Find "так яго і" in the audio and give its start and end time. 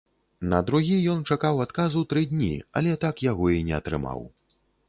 3.07-3.63